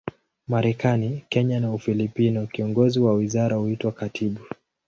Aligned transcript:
Marekani, 0.47 1.25
Kenya 1.29 1.59
na 1.59 1.73
Ufilipino, 1.73 2.47
kiongozi 2.47 2.99
wa 2.99 3.13
wizara 3.13 3.57
huitwa 3.57 3.91
katibu. 3.91 4.39